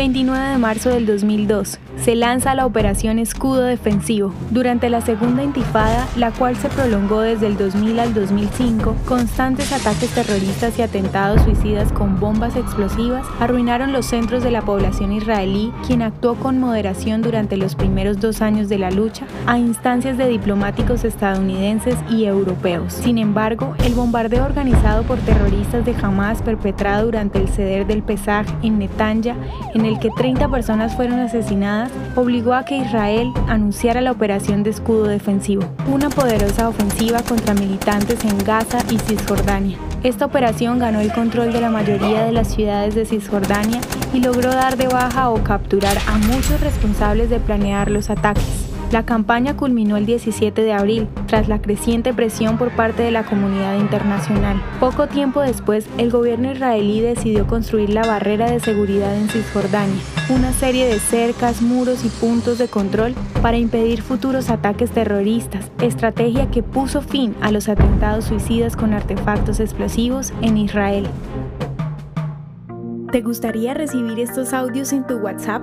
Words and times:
29 0.00 0.48
de 0.52 0.56
marzo 0.56 0.88
del 0.88 1.04
2002 1.04 1.78
se 2.02 2.14
lanza 2.14 2.54
la 2.54 2.64
Operación 2.64 3.18
Escudo 3.18 3.64
Defensivo. 3.64 4.32
Durante 4.50 4.88
la 4.88 5.00
segunda 5.02 5.42
intifada, 5.42 6.08
la 6.16 6.30
cual 6.30 6.56
se 6.56 6.68
prolongó 6.68 7.20
desde 7.20 7.46
el 7.46 7.58
2000 7.58 8.00
al 8.00 8.14
2005, 8.14 8.96
constantes 9.04 9.72
ataques 9.72 10.08
terroristas 10.10 10.78
y 10.78 10.82
atentados 10.82 11.42
suicidas 11.42 11.92
con 11.92 12.18
bombas 12.18 12.56
explosivas 12.56 13.26
arruinaron 13.38 13.92
los 13.92 14.06
centros 14.06 14.42
de 14.42 14.50
la 14.50 14.62
población 14.62 15.12
israelí, 15.12 15.72
quien 15.86 16.00
actuó 16.00 16.36
con 16.36 16.58
moderación 16.58 17.20
durante 17.20 17.56
los 17.56 17.74
primeros 17.74 18.18
dos 18.18 18.40
años 18.40 18.68
de 18.68 18.78
la 18.78 18.90
lucha 18.90 19.26
a 19.46 19.58
instancias 19.58 20.16
de 20.16 20.28
diplomáticos 20.28 21.04
estadounidenses 21.04 21.96
y 22.10 22.24
europeos. 22.24 22.94
Sin 22.94 23.18
embargo, 23.18 23.74
el 23.84 23.94
bombardeo 23.94 24.44
organizado 24.44 25.02
por 25.02 25.18
terroristas 25.18 25.84
de 25.84 25.94
Hamas 26.00 26.40
perpetrado 26.40 27.06
durante 27.06 27.38
el 27.38 27.48
ceder 27.48 27.86
del 27.86 28.02
Pesaj 28.02 28.46
en 28.62 28.78
Netanya, 28.78 29.36
en 29.74 29.84
el 29.84 29.89
que 29.98 30.10
30 30.10 30.48
personas 30.48 30.94
fueron 30.94 31.20
asesinadas, 31.20 31.90
obligó 32.16 32.54
a 32.54 32.64
que 32.64 32.76
Israel 32.76 33.32
anunciara 33.48 34.00
la 34.00 34.12
operación 34.12 34.62
de 34.62 34.70
escudo 34.70 35.04
defensivo, 35.04 35.64
una 35.92 36.10
poderosa 36.10 36.68
ofensiva 36.68 37.22
contra 37.22 37.54
militantes 37.54 38.24
en 38.24 38.38
Gaza 38.44 38.78
y 38.90 38.98
Cisjordania. 38.98 39.78
Esta 40.02 40.26
operación 40.26 40.78
ganó 40.78 41.00
el 41.00 41.12
control 41.12 41.52
de 41.52 41.60
la 41.60 41.70
mayoría 41.70 42.24
de 42.24 42.32
las 42.32 42.48
ciudades 42.48 42.94
de 42.94 43.04
Cisjordania 43.04 43.80
y 44.14 44.20
logró 44.20 44.50
dar 44.50 44.76
de 44.76 44.88
baja 44.88 45.30
o 45.30 45.42
capturar 45.42 45.96
a 46.06 46.18
muchos 46.18 46.60
responsables 46.60 47.28
de 47.28 47.38
planear 47.40 47.90
los 47.90 48.08
ataques. 48.10 48.69
La 48.90 49.06
campaña 49.06 49.56
culminó 49.56 49.96
el 49.96 50.04
17 50.04 50.62
de 50.62 50.72
abril, 50.72 51.06
tras 51.28 51.46
la 51.46 51.62
creciente 51.62 52.12
presión 52.12 52.58
por 52.58 52.72
parte 52.72 53.04
de 53.04 53.12
la 53.12 53.24
comunidad 53.24 53.78
internacional. 53.78 54.60
Poco 54.80 55.06
tiempo 55.06 55.40
después, 55.42 55.86
el 55.96 56.10
gobierno 56.10 56.50
israelí 56.50 57.00
decidió 57.00 57.46
construir 57.46 57.90
la 57.90 58.02
barrera 58.02 58.50
de 58.50 58.58
seguridad 58.58 59.14
en 59.14 59.28
Cisjordania, 59.28 60.02
una 60.28 60.52
serie 60.52 60.86
de 60.86 60.98
cercas, 60.98 61.62
muros 61.62 62.04
y 62.04 62.08
puntos 62.08 62.58
de 62.58 62.66
control 62.66 63.14
para 63.42 63.58
impedir 63.58 64.02
futuros 64.02 64.50
ataques 64.50 64.90
terroristas, 64.90 65.70
estrategia 65.80 66.50
que 66.50 66.64
puso 66.64 67.00
fin 67.00 67.36
a 67.40 67.52
los 67.52 67.68
atentados 67.68 68.24
suicidas 68.24 68.74
con 68.74 68.92
artefactos 68.92 69.60
explosivos 69.60 70.32
en 70.42 70.56
Israel. 70.56 71.06
¿Te 73.12 73.20
gustaría 73.20 73.72
recibir 73.72 74.18
estos 74.18 74.52
audios 74.52 74.92
en 74.92 75.06
tu 75.06 75.18
WhatsApp? 75.18 75.62